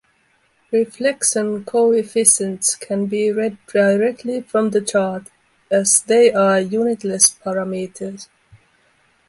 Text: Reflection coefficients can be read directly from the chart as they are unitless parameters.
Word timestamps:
Reflection 0.71 1.63
coefficients 1.63 2.73
can 2.73 3.05
be 3.05 3.31
read 3.31 3.59
directly 3.67 4.41
from 4.41 4.71
the 4.71 4.81
chart 4.81 5.27
as 5.69 6.01
they 6.01 6.33
are 6.33 6.59
unitless 6.59 7.35
parameters. 7.45 8.27